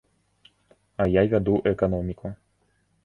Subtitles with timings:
[1.05, 2.33] А я вяду эканоміку.